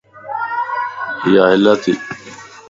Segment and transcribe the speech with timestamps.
[1.25, 1.91] اِيا هلّا تي